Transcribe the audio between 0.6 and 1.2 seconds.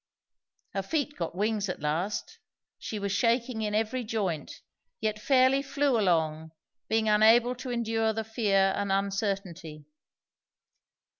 Her feet